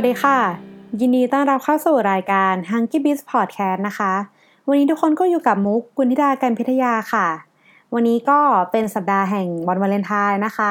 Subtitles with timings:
[0.00, 0.38] วัสดีค่ะ
[1.00, 4.12] ยินดีต้อนรับเข้าสู่รายการ h u n k y Biz Podcast นะคะ
[4.68, 7.26] วันนี้ทุกคนก็อยู่กับมุกกุลธิดาการพิทยาค่ะ
[7.94, 8.38] วันนี้ก็
[8.70, 10.58] เป็นสัปดาห์แห่งวันวาเลนไทน์นะค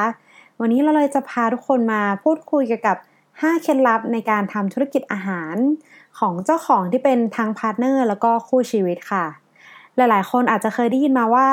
[0.60, 2.96] วันนี้เราเลยจะพาทุกคนมาพูดคุยเกี่ยวกับ
[3.30, 5.56] 5 เคล็ดลับในการทำธุรกิจอาหาร
[6.18, 9.24] ของเจ้าของที่เป็นทั้ง partner แล้วก็คู่ชีวิตค่ะ
[9.96, 11.48] หลายๆ คนอาจจะเคยได้ยินมาว่า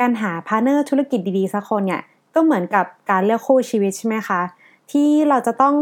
[0.00, 2.02] การหา partner ธุรกิจดีๆสักคนเนี่ย
[2.34, 4.42] ก็เหมือนกับการเลือกคู่ชีวิตใช่ไหมคะ
[4.90, 5.74] ที่เราจะต้อง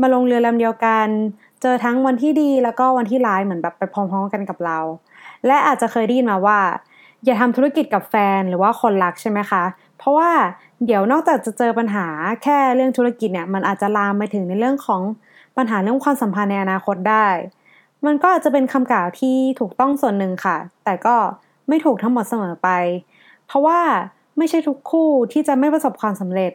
[0.00, 1.08] มาลงเรือลำเดียวกัน
[1.62, 4.78] เจอทั้งวันที่ดีแล้วก็วันที่ร้ายเหมือนแบบไปพร้อมๆกันกับเรา
[5.46, 6.60] และอาจจะเคยได้ยินมาว่า
[7.24, 9.64] อย่าทำธุรกิจกับแฟนหรือว่าคนรักใช่ไหมคะ
[9.98, 10.30] เพราะว่า
[10.86, 12.06] เดี๋ยวนอกจากจะเจอปัญหา
[12.42, 15.02] แค่เรื่องธุรกิจเนี่ยมันอาจจะลามไปถึงในเรื่องของ
[15.56, 17.26] ปัญหาเรื่องความสัมพันธ์ในอนาคตได้
[18.06, 21.16] มันก็อาจจะเป็นคำกล่าวที่ถูกต้องส่วนหนึ่งค่ะ แต่ก็
[21.68, 22.68] ไม่ถูกทั้งหมดเสมอไป
[23.46, 23.80] เพราะว่า
[24.38, 26.52] ไม่ใช่ทุกคู่ที่จะไม่ประสบความสำเร็จ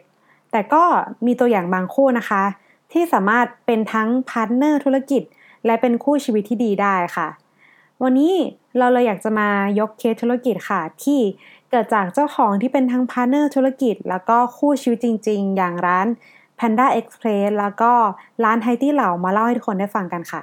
[0.52, 0.82] แต่ก็
[1.26, 2.42] มีตัวอย่างบางคู่นะคะ
[2.92, 5.22] ที่สามารถเป็นทั้ง partner ธุรกิจ
[5.66, 7.28] และเป็นคู่ชีวิตที่ดีได้ค่ะ
[8.02, 8.34] วันนี้
[8.78, 9.48] เราเลยอยากจะมา
[9.80, 11.20] ยกเคสธุรกิจค่ะ ที่
[11.70, 16.06] เกิดจากเจ้าของที่เป็นทั้ง partner ธุรกิจ แล้วก็คู่ชีวิตจริง ๆ อย่างร้าน
[16.58, 17.92] Panda Express แล้วก็
[18.44, 20.42] ร้านไทตี้เหล่ามาเล่าให้ทุกคนได้ฟังกันค่ะ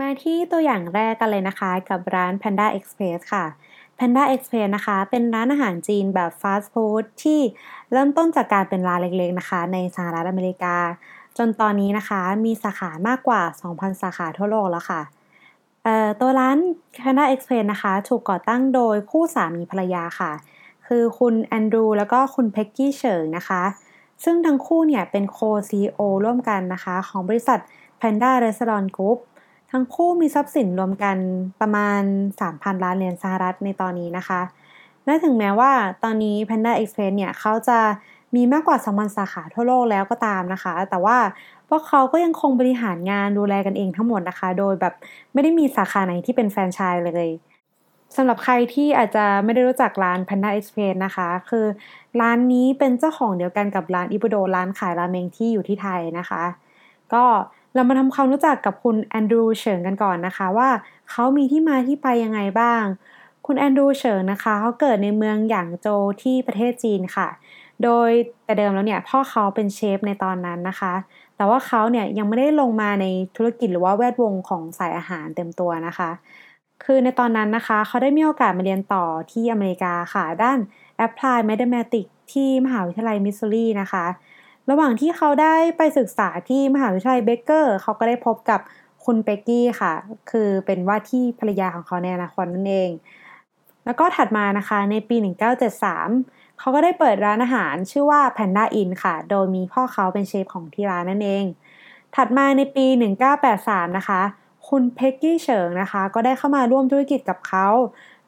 [0.00, 3.44] มาที่ตัวอย่างแรกกันเลยนะคะกับร้าน Panda Express ค่ะ
[3.98, 7.40] Panda Express นะคะ เป็นร้านอาหารจีนแบบฟาสต์ฟู้ดที่
[7.92, 10.76] เริ่มต้นจากการเป็นร้านเล็กๆนะคะ ในสหรัฐอเมริกา
[11.38, 15.00] จนตอนนี้นะคะมีสาขามากกว่า 2,000 สาขาทั่วโลกแล้วค่ะ
[16.20, 16.56] ตัวร้าน
[17.02, 20.32] Panda Express นะคะ ถูกก่อตั้งโดยคู่สามีภรรยาค่ะ
[20.86, 23.62] คือคุณแอนดรูแล้วก็คุณเพ็กกี้เฉิงนะคะ
[24.24, 25.38] ซึ่งทั้งคู่เนี่ยเป็นโค
[25.70, 27.58] ซีโอร่วมกันนะคะ ของบริษัท
[28.00, 29.18] Panda Restaurant Group
[29.70, 31.16] ทั้งคู่มีทรัพย์สินรวมกัน
[31.60, 32.02] ประมาณ
[32.40, 34.40] 3,000 ล้านเหรียญสหรัฐในตอนนี้นะคะ
[35.04, 35.72] และถึงแม้ว่า
[36.04, 37.78] ตอนนี้ Panda Express เนี่ยเขาจะ
[38.34, 41.16] มีมากกว่า 2,000 สาขาทั่วโลกแล้วก็ตามนะคะ แต่ว่า
[41.68, 44.94] พวกเขาก็ยังคงบริหารงานดูแลกันเองทั้งหมดนะคะ โดยแบบ
[45.32, 47.30] ไม่ได้มีสาขาไหนที่เป็นแฟรนไชส์เลย
[48.16, 51.66] สำหรับใครที่อาจจะไม่ได้รู้จักร้าน Panda Express นะคะ คือ
[52.20, 56.42] ร้านนี้เป็นเจ้าของเดียวกันกับร้านอิบุโดร้านขายราเมงที่อยู่ที่ไทยนะคะ
[57.14, 57.24] ก็
[57.76, 60.68] เรามาทำความรู้จักกับคุณแอนดรูเฉิงกันก่อนนะคะว่า
[61.10, 62.82] เขามีที่มาที่ไปยังไงบ้าง
[63.46, 67.28] คุณแอนดรูเฉิงนะคะเขาเกิดในเมืองหยางโจวที่ประเทศจีนค่ะ
[67.84, 68.10] โดย
[68.44, 70.94] แต่เดิมแล้วเนี่ยพ่อเขาเป็นเชฟในตอนนั้นนะคะ
[71.36, 73.06] แต่ว่าเขาเนี่ยยังไม่ได้ลงมาใน
[73.36, 76.10] ธุรกิจหรือว่าแวดวงของสายอาหารเต็มตัวนะคะ
[76.84, 80.58] คือในตอนนั้นนะคะเขาได้มีโอกาสมาเรียนต่อที่อเมริกาค่ะด้าน
[81.04, 84.04] Applied Mathematics ที่มหาวิทยาลัยมิสซูรีนะคะ
[84.70, 88.60] ระหว่างที่เขาได้ไปศึกษาที่มหาวิทยาลัยเบเกอร์เขาก็ได้พบกับ
[89.04, 89.92] คุณเบกกี้ค่ะ
[90.30, 92.90] คือเป็นว่าที่ภรรยาของเขาในอนาคตนั่นเอง
[93.84, 95.16] แล้วก็ถัดมานะคะในปี
[95.88, 101.44] 1973 เขาก็ได้เปิดร้านอาหารชื่อว่า Panda Inn ค่ะ โดยมีพ่อเขาเป็นเชฟของที่ร้านนั่นเอง
[102.16, 102.86] ถัดมาในปี
[103.42, 104.22] 1983 นะคะ
[104.68, 107.66] คุณเพ็กกี้เฉิงนะคะ ก็ได้เข้ามาร่วมธุรกิจกับเขา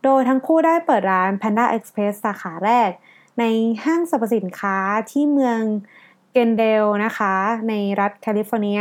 [0.04, 2.90] โดยทั้งคู่ได้เปิดร้าน Panda Express สาขาแรก
[3.38, 3.44] ใน
[3.84, 4.76] ห้างสรรพสินค้า
[5.10, 5.60] ที่เมือง
[6.32, 7.34] เกนเดลนะคะ
[7.68, 8.80] ในรัฐแคลิฟอร์เนีย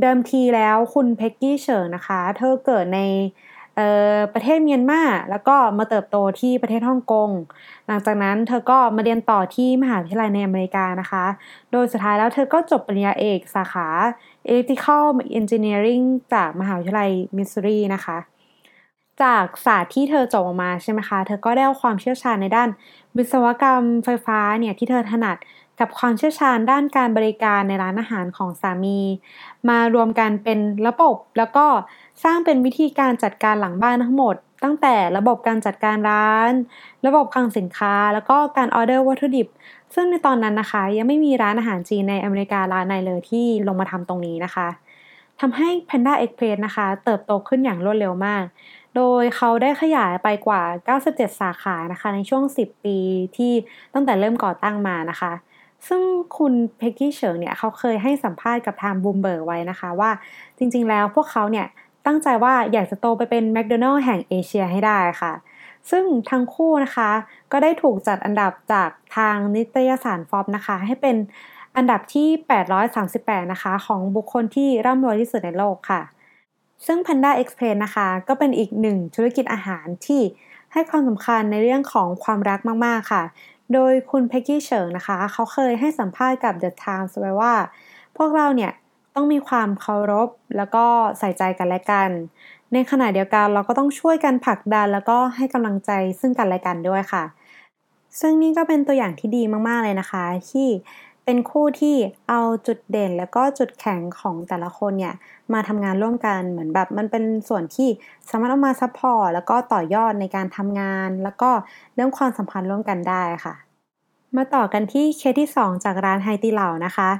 [0.00, 3.00] เดิมทีแล้วคุณเพ็กกี้เฉิงนะคะ เธอเกิดใน
[4.34, 7.30] ประเทศเมียนมาแล้วก็มาเติบโตที่ประเทศฮ่องกง
[7.86, 11.24] หลังจากนั้นเธอก็มาเรียนต่อที่มหาวิทยาลัยในอเมริกานะคะ
[11.70, 13.86] โดยสุดท้ายแล้วเธอก็จบปริญญาเอกสาขา
[14.48, 15.04] Electrical
[15.38, 18.18] Engineering จากมหาวิทยาลัยมิสซูรีนะคะ
[19.22, 22.68] จากศาสตร์ที่เธอจบออกมาใช่ไหมคะ เธอก็ได้ความเชี่ยวชาญในด้าน
[23.16, 25.36] วิศวกรรมไฟฟ้าเนี่ยที่เธอถนัด
[25.80, 29.00] กับความเชี่ยวชาญด้านการบริการในร้านอาหารของสามี
[29.68, 31.66] มารวมกันเป็นระบบ แล้วก็
[32.24, 36.52] สร้างเป็นวิธีการจัดการหลังบ้านทั้งหมด ตั้งแต่ระบบการจัดการร้าน
[37.06, 39.46] ระบบคลังสินค้า แล้วก็การออเดอร์วัตถุดิบ
[39.94, 44.68] ซึ่งในตอนนั้นนะคะ ยังไม่มีร้านอาหารจีนในอเมริการ้านไหนเลยที่ลงมาทำตรงนี้นะคะ
[45.40, 48.44] ทำให้ Panda Express นะคะ เติบโตขึ้นอย่างรวดเร็วมาก
[48.96, 50.62] โดยเขาได้ขยายไปกว่า
[50.98, 52.98] 97 สาขานะคะ ในช่วง 10 ปี
[53.36, 53.52] ที่
[53.94, 55.32] ตั้งแต่เริ่มก่อตั้งมานะคะ
[55.86, 56.02] ซึ่ง
[56.38, 60.10] คุณเพ็กกี้เฉิงเนี่ยเขาเคยให้สัมภาษณ์กับทางบูมเบิร์ไว้นะคะว่า
[60.58, 61.66] จริงๆแล้วพวกเขาเนี่ย
[62.06, 65.32] ตั้งใจว่าอยากจะโตไปเป็นแมคโดนัลล์แห่งเอเชียให้ได้ค่ะ
[65.90, 67.10] ซึ่งทั้งคู่นะคะ
[67.52, 71.16] ก็ได้ถูกจัดอันดับจากทางนิตยสารฟอบนะคะ ให้เป็น
[71.76, 72.28] อันดับที่
[72.88, 76.02] 838 นะคะ ของบุคคลที่ร่ำรวยที่สุดในโลกค่ะ
[76.86, 80.22] ซึ่ง Panda Express นะคะ ก็เป็นอีกหนึ่งธุรกิจอาหารที่
[80.72, 83.22] ให้ความสำคัญในเรื่องของความรักมาก ๆ ค่ะ
[83.74, 87.54] โดยคุณเพ็กกี้เฉิงนะคะ เขาเคยให้สัมภาษณ์กับ The Times ไว้ว่า
[88.16, 88.72] พวกเราเนี่ย
[89.14, 90.84] ต้องมีความเคารพแล้วก็
[91.18, 92.10] ใส่ใจกันและกัน
[92.72, 97.24] ในขณะเดียวกันเราก็ต้องช่วยกันผลักดัน แล้วก็ให้กำลังใจซึ่งกันและกันด้วยค่ะ
[98.20, 100.68] ซึ่งนี่ก็เป็นตัวอย่างที่ดีมากๆเลยนะคะ ที่
[101.30, 101.96] เป็นคู่ที่
[102.28, 105.14] เอาจุดเด่นแล้วก็จุดแข็งของแต่ละคนเนี่ย
[105.52, 107.88] มาทำงานร่วมกันเหมือนแบบมันเป็นส่วนที่
[108.28, 111.50] สามารถเอามา support แล้วก็ต่อยอดในการทำงาน แล้วก็
[111.94, 113.54] เรื่องความสัมพันธ์ร่วมกันได้ค่ะ
[114.36, 117.10] มาต่อกันที่เคสที่ 2 จากร้านไหตี่เลานะคะ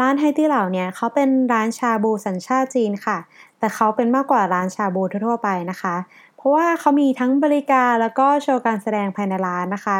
[0.00, 3.18] ร้านไฮตีเหล่าเนี่ยเขาเป็นร้านชาบูสัญชาติจีนค่ะ
[3.58, 5.94] แต่เขาเป็นมากกว่าร้านชาบูทั่วไปนะคะ
[6.36, 9.98] เพราะว่าเขามีทั้งบริการแล้วก็โชว์การแสดงภายในร้านนะคะ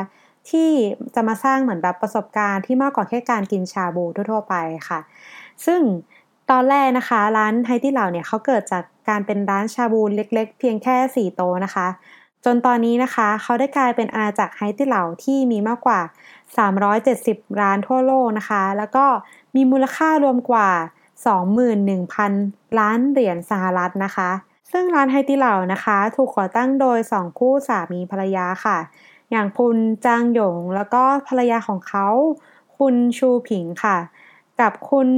[0.51, 0.71] ที่
[1.15, 4.55] จะมาสร้างเหมือนแบบประสบการณ์ที่มากกว่าแค่การกินชาบูทั่วๆไป
[4.89, 5.01] ค่ะ
[5.67, 5.81] ซึ่ง
[6.51, 11.87] ตอนแรกนะคะ ร้านไฮตี้เหล่าเนี่ยเขาเกิดจากการเป็นร้านชาบูเล็ก ๆ เพียงแค่ 4 โตนะคะ
[12.45, 16.01] จนตอนนี้นะคะ เขาได้กลายเป็นอาณาจักรไฮตี้เหล่าที่มีมากกว่า
[16.81, 19.05] 370 ร้านทั่วโลกนะคะ แล้วก็
[19.55, 20.71] มีมูลค่ารวมกว่า
[21.55, 24.31] 21,000 ล้านเหรียญสหรัฐนะคะ
[24.73, 28.79] ซึ่งร้านไฮตี้เหล่านะคะ ถูกก่อตั้งโดย 2 คู่สามีภรรยาค่ะ
[29.35, 32.07] อย่างคุณจางหยง แล้วก็ภรรยาของเขา
[32.79, 33.99] คุณชูผิงค่ะ
[34.61, 35.09] กับคุณ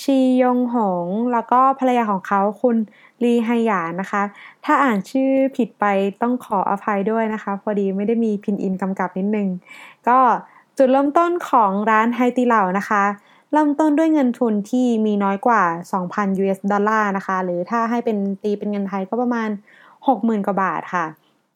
[0.00, 2.76] ชียงหง แล้วก็ภรรยาของเขาคุณ
[3.22, 4.22] ลีไฮหยานะคะ
[4.64, 5.84] ถ้าอ่านชื่อผิดไป
[6.22, 9.48] ต้องขออภัยด้วยนะคะ พอดีไม่ได้มีพินอินกำกับนิดนึง
[10.08, 10.18] ก็
[10.78, 13.04] จุดเริ่มต้นของร้านไฮตีเหล่านะคะ
[13.52, 19.50] เริ่มต้นด้วยเงินทุนที่มีน้อยกว่า 2,000 US ดอลลาร์นะคะ หรือถ้าให้เป็นตีเป็นเงินไทยก็ประมาณ
[19.96, 21.06] 60,000 กว่าบาทค่ะ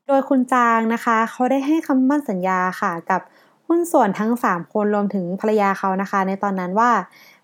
[0.07, 3.21] โดยคุณจางนะคะ เขาได้ให้คำมั่นสัญญาค่ะ กับ
[3.67, 6.91] หุ้นส่วนทั้ง 3 คนรวมถึงภรรยาเขานะคะ ในตอนนั้นว่า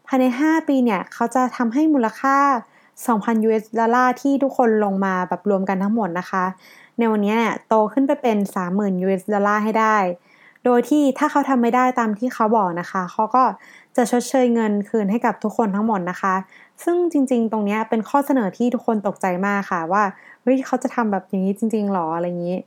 [0.06, 2.36] ภายใน 5 ปีเนี่ย เขาจะทำให้มูลค่า
[3.06, 6.44] 2,000 US ดอลลาร์ที่ทุกคนลงมาแบบรวมกันทั้งหมดนะคะ
[6.98, 9.96] ในวันนี้เนี่ยโตขึ้นไปเป็น 30,000 US ดอลลาร์ให้ได้
[10.64, 13.44] โดยที่ถ้าเขาทำไม่ได้ตามที่เขาบอกนะคะ เขาก็
[13.96, 16.34] จะชดเชยเงินคืนให้กับทุกคนทั้งหมดนะคะ
[16.84, 20.02] ซึ่งจริงๆ ตรงนี้เป็นข้อเสนอที่ทุกคนตกใจมากค่ะว่า
[20.42, 22.58] เฮ้ยเขาจะทำแบบอย่างนี้จริงๆหรออะไรอย่างนี้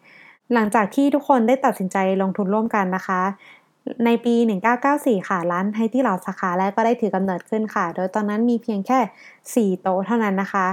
[0.53, 3.21] หลังจากที่ทุกคนได้ตัดสินใจลงทุนร่วมกันนะคะ
[4.05, 4.35] ในปี
[4.81, 10.67] 1994 ค่ะ ร้านไฮที่เหล่าสาขาแรกก็ได้ถือกำเนิดขึ้นค่ะ โดยตอนนั้นมีเพียงแค่ 4 โต๊ะเท่านั้นนะคะ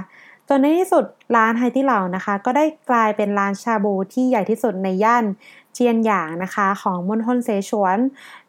[0.49, 1.05] จนในที่สุด
[1.37, 5.25] ร้านไฮที่เหล่านะคะ ก็ได้กลายเป็นร้านชาบูที่ใหญ่ที่สุดในย่าน
[5.75, 7.99] เจียนหยางนะคะของมณฑลเสฉวน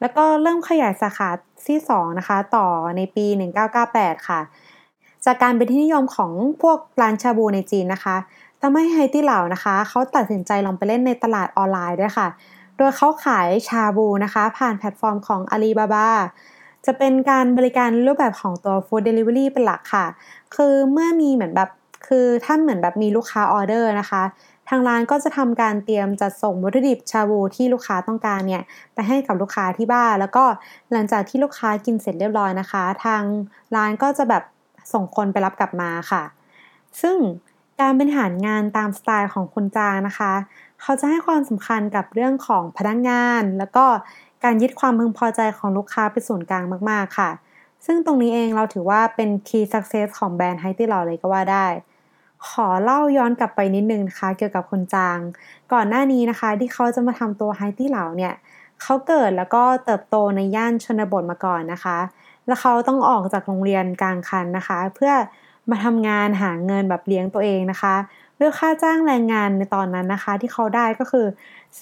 [0.01, 1.29] แล้วก็เริ่มขยายสาขา
[1.67, 2.67] ที่ 2 นะคะ ต่อ
[2.97, 3.25] ในปี
[3.75, 4.39] 1998 ค่ะ
[5.25, 8.17] จากการเป็นที่นิยมของพวกร้านชาบูในจีนนะคะ
[8.65, 12.27] ทำให้ไฮตี้เหล่านะคะ เขาตัดสินใจลองไปเล่นในตลาดออนไลน์ด้วยค่ะ
[12.77, 16.07] โดยเขาขายชาบูนะคะ ผ่านแพลตฟอร์มของ Alibaba
[16.86, 20.06] จะเป็นการบริการรูปแบบของตัว Food Delivery เป็นหลักค่ะ
[20.56, 21.69] คือเมื่อมีเหมือนแบบ
[22.07, 24.24] คือถ้าเหมือนแบบมีลูกค้าออเดอร์นะคะ
[24.69, 28.63] ทางร้านก็จะทำการเตรียมจัดส่งวัตถุดิบชาบูที่ลูกค้าต้องการเนี่ย
[28.94, 30.44] ไปให้กับลูกค้าที่บ้าน แล้วก็
[30.92, 33.21] หลังจากที่ลูกค้ากินเสร็จเรียบร้อยนะคะ ทาง
[33.75, 34.44] ร้านก็จะแบบ
[34.94, 36.24] ส่งคนไปรับกลับมาค่ะ
[37.01, 37.18] ซึ่ง
[37.81, 40.33] การบริหารงานตามสไตล์ของคุณจางนะคะ
[40.81, 43.85] เขาจะให้ความสำคัญกับเรื่องของพนักงงาน แล้วก็
[44.43, 47.29] การยึดความพึงพอใจของลูกค้าเป็นศูนย์กลางมาก ๆ ค่ะ
[47.85, 51.67] ซึ่งตรงนี้เองเราถือว่าเป็น key success ของแบรนด์ไฮตี้หล่อเลยก็ว่าได้
[52.47, 55.17] ขอเล่าย้อนกลับไปนิดนึงนะคะ เกี่ยวกับคุณจาง
[55.73, 58.33] ก่อนหน้านี้นะคะที่เขาจะมาทำตัวไฮตี้เหล่าเนี่ย
[58.81, 61.97] เขาเกิดแล้วก็เติบโตในย่านชนบทมาก่อนนะคะ
[62.47, 65.13] แล้วเขาต้องออกจากโรงเรียนกลางคันนะคะ เพื่อ
[65.69, 67.95] มาทำงานหาเงินแบบเลี้ยงตัวเองนะคะ
[68.39, 71.25] ด้วยค่าจ้างแรงงานในตอนนั้นนะคะ ที่เขาได้ก็คือ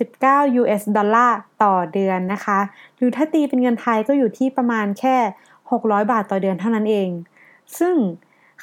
[0.02, 2.60] 19 US ดอลลาร์ต่อเดือนนะคะ
[2.98, 5.16] หรือถ้าตีเป็นเงินไทยก็อยู่ที่ประมาณแค่
[5.72, 7.10] 600 บาทต่อเดือนเท่านั้นเอง
[7.80, 7.96] ซึ่ง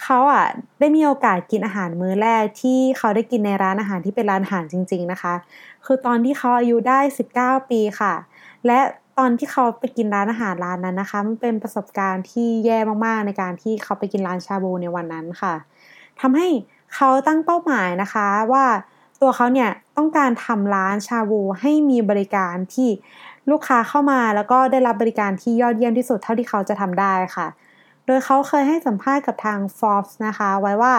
[0.03, 0.47] เขาอะ
[0.81, 5.35] ได้มีโอกาสกินอาหารมื้อแรกที่เขาได้กินในร้านอาหารที่เป็นร้านอาหารจริง ๆนะคะ
[5.87, 7.01] คือตอนที่เขาอายุได้
[7.59, 8.15] 19 ปีค่ะ
[8.67, 8.81] และ
[9.19, 15.55] ตอนที่เขาไปกินร้านอาหารร้านนั้นนะคะ มันเป็นประสบการณ์ที่แย่มากๆในการที่เขาไปกินร้านชาบูในวันนั้นค่ะ
[16.21, 16.49] ทำให้
[16.95, 18.65] เขาตั้งเป้าหมายนะคะว่า
[19.21, 22.89] ตัวเขาเนี่ยต้องการทำร้านชาบูให้มีบริการที่
[23.51, 27.47] ลูกค้าเข้ามาแล้วก็ได้รับบริการที่ยอดเยี่ยมที่สุดเท่าที่เขาจะทำได้ค่ะ
[28.07, 30.95] โดยเขาเคยให้สัมภาษณ์กับทาง Forbes นะคะ ไว้ว่า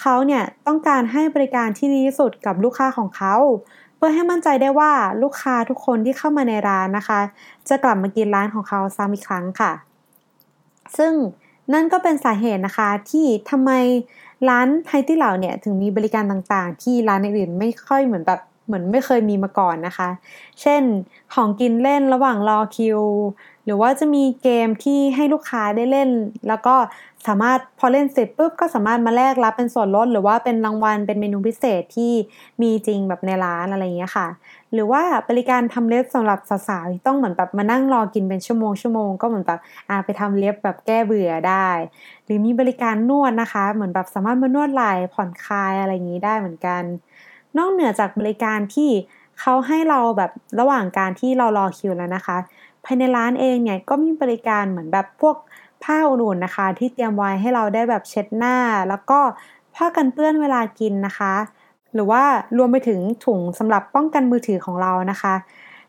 [0.00, 3.34] เขาเนี่ยต้องการให้บริการที่ดีที่สุดกับลูกค้าของเขา
[4.04, 4.92] พื่อให้มั่นใจได้ว่า
[5.22, 7.20] ลูกค้าทุกคนที่เข้ามาในร้านนะคะ
[7.68, 9.72] จะกลับมากินร้านของเขาซ้ำอีกครั้งค่ะ
[10.96, 11.12] ซึ่ง
[11.72, 13.70] นั่นก็เป็นสาเหตุนะคะที่ทำไม
[14.48, 20.08] ร้านไฮตี้เหล่าเนี่ยถึงมีบริการต่างๆ ที่ร้านอื่นไม่ค่อยเหมือนแบบเหมือนไม่เคยมีมาก่อนนะคะ
[20.60, 20.82] เช่น
[21.34, 23.00] ของกินเล่นระหว่างรอคิว
[23.64, 26.10] หรือว่าจะมีเกมที่ให้ลูกค้าได้เล่น
[26.48, 26.74] แล้วก็
[27.26, 32.12] สามารถพอเล่นเสร็จปุ๊บก็สามารถมาแลกรับเป็นส่วนลดหรือว่าเป็นรางวัลเป็นเมนูพิเศษที่
[32.62, 34.28] มีจริงแบบในร้านอะไรอย่างเงี้ยค่ะ
[34.72, 36.38] หรือว่าบริการทำเล็บสำหรับ
[36.68, 41.68] สาวๆที่ต้องเหมือนแบบมานั่งรอกินเป็นชั่วโมงชั่วโมงก็เหมือนแบบอาไปทำเล็บแบบแก้เบื่อได้
[42.24, 46.82] หรือมีบริการนวดนะคะ เหมือนแบบสามารถมานวดไหล่ผ่อนคลายอะไรอย่างนี้ได้เหมือนกัน
[47.58, 48.90] นอกเหนือจากบริการที่
[49.40, 52.36] เขาให้เราแบบระหว่างการที่เรารอคิวแล้วนะคะ
[52.84, 55.36] ภายในร้านเองเนี่ยก็มีบริการเหมือนแบบพวก
[55.82, 58.56] ผ้าอุ่นๆนะคะ ที่เตรียมไว้ให้เราได้แบบเช็ดหน้า
[58.88, 59.18] แล้วก็
[59.74, 61.34] ผ้ากันเปื้อนเวลากินนะคะ
[61.94, 62.22] หรือว่า
[62.58, 65.34] รวมไปถึงถุงสำหรับป้องกันมือถือของเรานะคะ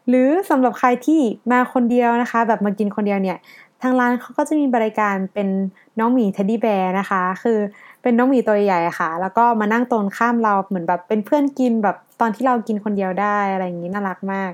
[0.08, 1.22] หรือสำหรับใครที่
[1.52, 3.38] มาคนเดียวนะคะ แบบมากินคนเดียวเนี่ย
[3.82, 5.48] ทางร้านเขาก็จะมีบริการเป็น
[6.00, 7.60] น้องหมีเทดดี้แบร์นะคะ คือ
[8.02, 14.52] เป็นน้องหมีตัวใหญ่ค่ะ แล้วก็มานั่งตรงข้ามเราเหมือนแบบเป็นเพื่อนกินแบบตอนที่เรากินคนเดียวได้อะไรอย่างนี้น่ารักมาก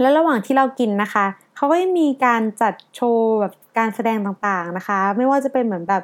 [0.00, 6.02] แล้วระหว่างที่เรากินนะคะเขาก็มีการจัดโชว์แบบการแสดงต่างๆนะคะ ไม่ว่าจะเป็นเหมือนแบบ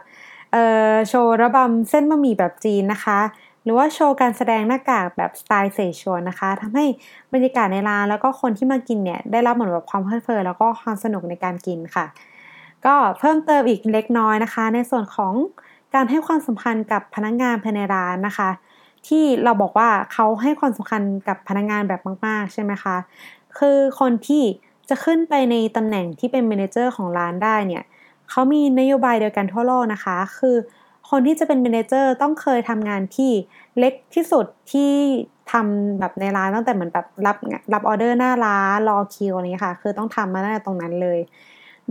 [0.52, 3.18] เอ่อโชว์ระบำเส้นบะหมี่แบบจีนนะคะ
[3.64, 6.84] หรือว่าโชว์การแสดงหน้ากากแบบสไตล์เสฉวนนะคะทำให้
[7.32, 12.04] บรรยากาศในร้านแล้วก็คนที่มากินเนี่ยได้รับเหมือนแบบความเพลิดเพลินแล้วก็ความสนุกในการกินค่ะ
[12.86, 15.34] ก็เพิ่มเติมอีกเล็กน้อยนะคะ ในส่วนของ
[15.94, 18.50] การให้ความสำคัญกับพนักงานภายในร้านนะคะ
[19.08, 22.96] ที่เราบอกว่าเขาให้ความสำคัญกับพนักงานแบบมาก ๆ ใช่ไหมคะ
[23.59, 24.43] คือคนที่
[24.89, 27.83] จะขึ้นไปในตำแหน่งที่เป็นเมนเจอร์ของร้านได้เนี่ย
[28.29, 30.55] เขามีนโยบายเดียวกันทั่วโลกนะคะ คือ
[31.09, 33.31] คนที่จะเป็นเมนเจอร์ต้องเคยทำงานที่
[33.79, 34.91] เล็กที่สุดที่
[35.51, 37.37] ทำแบบในร้านตั้งแต่เหมือนแบบรับ
[37.73, 41.19] รับออเดอร์หน้าร้านรอคิวอะไรเงี้ยค่ะ คือต้องทำมาตั้งแต่ตรงนั้นเลย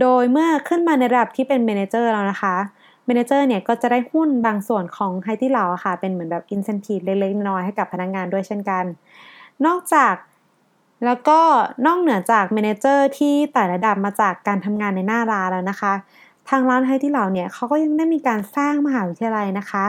[0.01, 2.55] โดยเมื่อขึ้นมาในระดับที่เป็นเมนเจอร์แล้วนะคะ
[3.05, 8.85] เมนเจอร์เนี่ยก็จะได้หุ้นบางส่วนของไฮที่เราค่ะ เป็นเหมือนแบบอินเซนティブเล็กๆน้อยๆให้กับพนักงงานด้วยเช่นกัน
[9.65, 10.13] นอกจาก
[11.04, 11.40] แล้วก็
[11.86, 15.92] นอกเหนือจาก manager ที่แต่ละระดับมาจากการทำงานในหน้าร้านแล้วนะคะ
[16.48, 19.84] ทางร้าน Haidilao เนี่ยเขาก็ยังได้มีการสร้างมหาวิทยาลัยนะคะ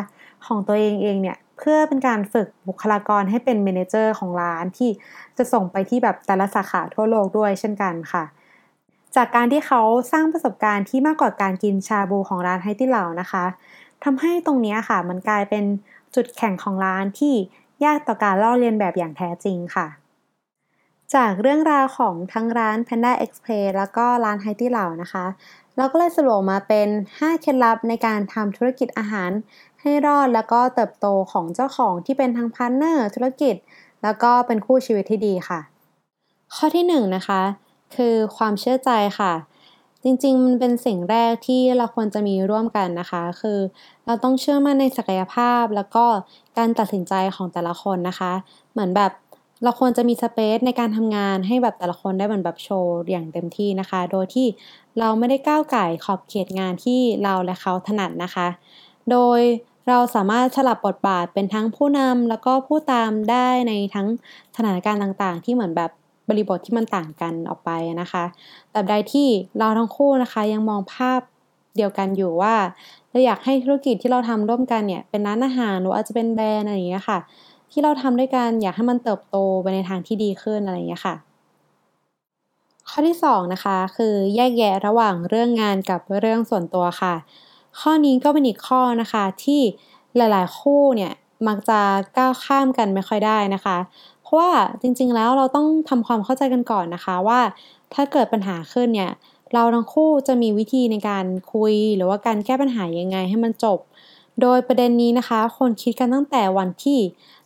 [0.46, 4.90] ของตัวเองเองเนี่ยเพื่อเป็นการฝึกบุคลากรให้เป็น manager ของร้านที่
[5.38, 8.24] จะส่งไปที่แบบแต่ละสาขาทั่วโลกด้วยเช่นกันค่ะ
[9.16, 13.46] จากการที่เขาสร้างประสบการณ์ที่มากกว่าการกินชาบูของร้าน Haidilao นะคะ
[14.04, 15.64] ทำให้ตรงนี้ค่ะมันกลายเป็น
[16.16, 17.34] จุดแข็งของร้านที่
[17.86, 19.99] ยากต่อการลอกเลียนแบบอย่างแท้จริงค่ะ
[21.16, 25.26] จากเรื่องราวของทั้งร้าน Panda Express แล้วก็ร้าน Haidilao นะคะ
[25.78, 26.88] เราก็เลยสรุปมาเป็น
[27.20, 29.32] 5 เคล็ดลับในการทำธุรกิจอาหาร
[29.82, 33.56] ให้รอดแล้วก็เติบโตของเจ้าของที่เป็นทั้ง partner ธุรกิจ
[34.04, 35.60] แล้วก็เป็นคู่ชีวิตที่ดีค่ะ
[36.56, 37.42] ข้อที่1นะคะ
[37.96, 39.34] คือความเชื่อใจค่ะ
[40.04, 43.60] จริงๆ มันเป็นสิ่งแรกที่เราควรจะมีร่วมกันนะคะ คือ
[44.06, 46.06] เราต้องเชื่อมั่นในศักยภาพแล้วก็
[46.58, 48.32] การตัดสินใจของแต่ละคนนะคะ
[48.72, 49.12] เหมือนแบบ
[49.64, 54.48] เราควรจะมีสเปซในการทำงานให้แบบแต่ละคนได้เหมือนแบบโชว์อย่างเต็มที่นะคะ โดยที่
[55.00, 58.48] เราไม่ได้ก้าวไก่ขอบเขตงานที่เราและเขาถนัดนะคะ
[59.12, 59.40] โดย
[59.88, 64.08] เราสามารถสลับบทบาทเป็นทั้งผู้นำแล้วก็ผู้ตามได้ในทั้ง
[64.56, 65.92] สถานการณ์ต่างๆ ที่เหมือนแบบ
[66.30, 67.70] บริบทที่มันต่างกันออกไป
[68.02, 68.24] นะคะ
[68.72, 71.22] แต่ใดที่เราทั้งคู่นะคะยังมองภาพ
[71.78, 72.56] เดียวกันอยู่ว่า
[73.10, 77.20] เราอยากให้ธุรกิจที่เราทำร่วมกันเนี่ยเป็นร้านอาหารหรืออาจจะเป็นแบรนด์อะไรอย่างเงี้ยค่ะ
[77.72, 81.16] ที่เราทำด้วยกันอยากให้มันเติบโตไปในทางที่ดีขึ้นอะไรอย่างเงี้ยค่ะ
[82.90, 87.16] ข้อที่2นะคะคือแยกแยะระหว่างเรื่องงานกับเรื่องส่วนตัวค่ะ
[87.80, 89.62] ข้อนี้ก็เป็นอีกข้อนะคะที่
[90.18, 91.14] หลาย ๆ คู่เนี่ย
[91.48, 91.80] มักจะ
[92.18, 93.78] ก้าวข้ามกันไม่ค่อยได้นะคะ
[94.22, 97.40] เพราะว่าจริง ๆ แล้วเราต้องทำความเข้าใจกันก่อนนะคะว่า
[97.94, 99.12] ถ้าเกิดปัญหาขึ้นเนี่ย
[99.54, 103.80] เราทั้งคู่จะมีวิธีในการคุยหรือว่าการแก้ปัญหายังไงให้มันจบ
[104.42, 107.00] โดยประเด็นนี้นะคะ คนคิดกันตั้งแต่วันที่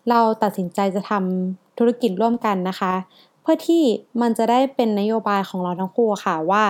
[0.09, 2.93] เราตัดสินใจจะทำธุรกิจร่วมกันนะคะ
[3.41, 3.83] เพื่อที่
[4.21, 6.63] มันจะได้เป็นนโยบายของเราทั้งคู่ค่ะว่า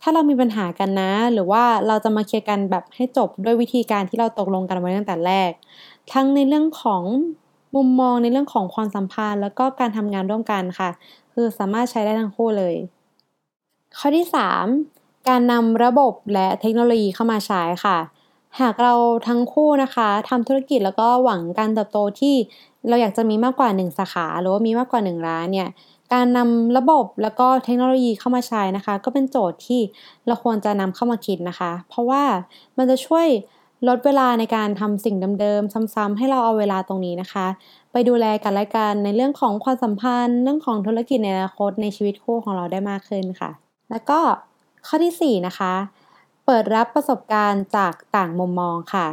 [0.00, 5.50] ถ้าเรามีปัญหากันนะ หรือว่าเราจะมาเคลียร์กันแบบให้จบด้วยวิธีการที่เราตกลงกันไว้ตั้งแต่แรก
[6.12, 7.02] ทั้งในเรื่องของ
[7.74, 10.90] มุมมองในเรื่องของความสัมพันธ์ แล้วก็การทำงานร่วมกันค่ะ
[11.32, 12.74] คือสามารถใช้ได้ทั้งคู่เลย
[13.98, 14.26] ข้อที่
[14.74, 17.98] 3 การนำระบบและเทคโนโลยีเข้ามาใช้ค่ะ
[18.60, 18.94] หากเรา
[19.28, 22.34] ทั้งคู่นะคะทำธุรกิจแล้วก็หวังการเติบโตที่
[22.88, 25.68] เราอยากจะมีมากกว่า 1 สาขาหรือว่ามีมากกว่า 1 ร้านเนี่ย
[26.12, 29.80] การนำระบบแล้วก็เทคโนโลยีเข้ามาใช้นะคะ ก็เป็นโจทย์ที่
[30.26, 32.22] เราควรจะนำเข้ามาคิดนะคะ เพราะว่า
[32.76, 33.26] มันจะช่วย
[33.88, 37.46] ลดเวลาในการทำสิ่งเดิมๆซ้ำๆให้เราเอาเวลาตรงนี้นะคะ
[37.92, 43.50] ไปดูแลกันและกันในเรื่องของความสัมพันธ์ เรื่องของธุรกิจในอนาคตในชีวิตคู่ของเราได้มากขึ้นค่ะ
[43.90, 44.18] แล้วก็
[44.86, 45.72] ข้อที่ 4 นะคะ
[46.46, 49.06] เปิดรับประสบการณ์จากต่างมุมมองค่ะ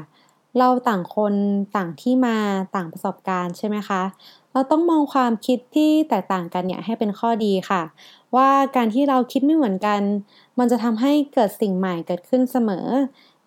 [0.57, 1.33] เราต่างคน
[1.75, 2.37] ต่างที่มา
[2.75, 4.01] ต่างประสบการณ์ใช่ไหมคะ
[4.51, 7.81] เราต้องมองความคิดที่แตกต่างกันเนี่ยให้เป็นข้อดีค่ะ
[8.35, 10.01] ว่าการที่เราคิดไม่เหมือนกัน
[10.59, 12.85] มันจะทำให้เกิดสิ่งใหม่เกิดขึ้นเสมอ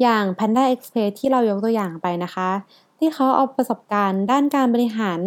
[0.03, 2.51] อย่าง Panda Express ที่เรายกตัวอย่างไปนะคะ
[2.99, 5.21] ที่เขาเอาประสบการณ์ด้านการบริหาร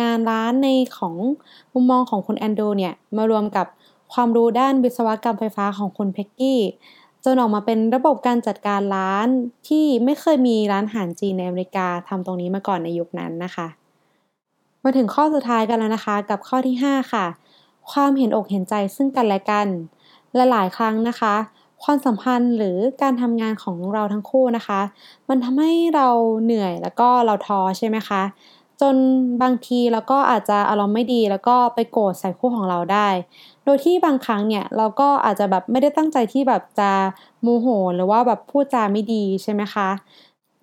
[0.00, 0.68] งานร้านใน
[0.98, 1.14] ของ
[1.72, 3.66] มุมมองของคุณแอนโดเนี่ยมารวมกับ
[4.12, 6.60] ความรู้ด้านวิศวกรรมไฟฟ้าของคุณเพ็กกี้
[7.32, 9.28] นออกมาเป็นระบบการจัดการร้าน
[9.68, 13.68] ที่ไม่เคยมีร้านอาหารจีนในอเมริกาทำตรงนี้มาก่อนในยุคนั้นนะคะ
[14.84, 17.26] มาถึงข้อสุดท้ายกันแล้วนะคะ กับข้อที่ 5 ค่ะ
[17.92, 19.66] ความเห็นอกเห็นใจซึ่งกันและกัน
[20.34, 21.34] และหลายครั้งนะคะ
[21.84, 24.80] ความสัมพันธ์หรือการทำงานของเราทั้งคู่นะคะ
[25.28, 26.08] มันทำให้เรา
[26.44, 28.22] เหนื่อยแล้วก็เราท้อใช่ไหมคะ
[28.80, 28.96] จน
[29.42, 33.08] บางทีเราก็อาจจะอารมณ์ไม่ดี แล้วก็ไปโกรธใส่คู่ของเราได้
[33.64, 36.90] โดยที่บางครั้งเนี่ยเราก็อาจจะแบบไม่ได้ตั้งใจที่แบบจะ
[37.42, 39.88] โมโห หรือว่าแบบพูดจาไม่ดีใช่ไหมคะ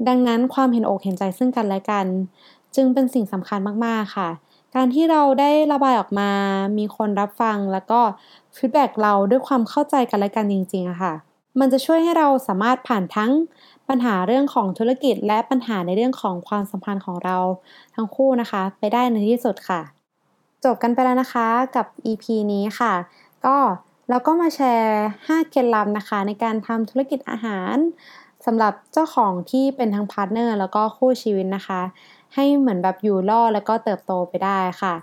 [0.07, 2.05] ดังนั้นความเห็นอกเห็นใจซึ่งกันและกัน
[2.75, 4.29] จึงเป็นสิ่งสำคัญมากๆค่ะ
[4.75, 6.31] การที่เราได้ระบายออกมา
[6.77, 7.99] มีคนรับฟังแล้วก็
[8.55, 11.13] feedback เราด้วยความเข้าใจกันและกันจริงๆอะค่ะ
[11.59, 13.31] มันจะช่วยให้เราสามารถผ่านทั้ง
[13.89, 17.37] ปัญหาเรื่องของธุรกิจและปัญหาในเรื่องของความสัมพันธ์ของเรา
[17.95, 19.81] ทั้งคู่นะคะ ไปได้ในที่สุดค่ะ
[20.65, 22.93] จบกันไปแล้วนะคะกับ EP นี้ค่ะ
[23.45, 23.55] ก็
[24.09, 27.75] เราก็มาแชร์ 5 เคล็ดลับนะคะ ในการทำธุรกิจอาหาร
[28.45, 31.81] สำหรับเจ้าของที่เป็นทั้ง partner แล้วก็คู่ชีวิตนะคะ
[32.35, 34.95] ให้เหมือนแบบอยู่รอดแล้วก็เติบโตไปได้ค่ะ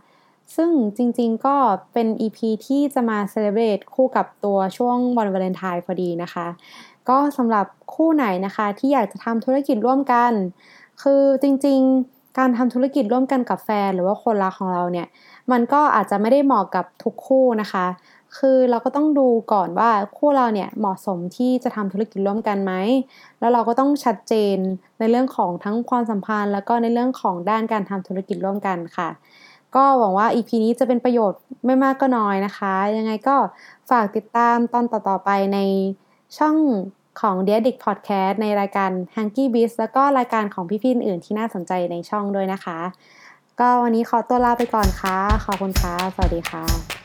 [0.57, 1.57] ซึ่งจริงๆก็
[1.93, 6.47] เป็น EP ที่จะมา celebrate คู่กับตัวช่วงวันวาเลนไทน์พอดีนะคะ
[7.09, 10.33] ก็สำหรับคู่ไหนนะคะที่อยากจะทำธุรกิจร่วมกัน
[11.03, 15.07] คือจริงๆ การทำธุรกิจร่วมกันกับแฟน หรือว่าคนรักของเราเนี่ย
[15.53, 17.87] มันก็อาจจะไม่ได้เหมาะกับทุกคู่นะคะ
[18.39, 22.73] คือเราก็ต้องดูก่อนว่าคู่เราเนี่ยเหมาะสมที่จะทำธุรกิจร่วมกันไหม
[23.41, 24.57] แล้วเราก็ต้องชัดเจน
[24.99, 29.09] ในเรื่องของทั้งความสัมพันธ์ แล้วก็ในเรื่องของด้านการทำธุรกิจร่วมกันค่ะ
[29.77, 33.37] ก็หวังว่า EP นี้จะเป็นประโยชน์ไม่มากก็น้อยนะคะ ยังไงก็
[33.91, 35.59] ฝากติดตามตอนต่อๆไปใน
[36.39, 36.57] ช่อง
[37.21, 42.79] ของ d e a d i c Podcast ในรายการ Hanky b e a s แล้วก็รายการของพี่ๆอื่นที่น่าสนใจในช่องด้วยนะคะ
[43.61, 47.02] ก็วันนี้ขอตัวลาไปก่อนค่ะ ขอบคุณค่ะ สวัสดีค่ะ